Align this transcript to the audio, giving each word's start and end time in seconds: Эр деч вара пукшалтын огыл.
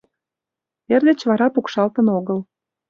Эр 0.93 1.01
деч 1.09 1.19
вара 1.29 1.47
пукшалтын 1.53 2.07
огыл. 2.17 2.39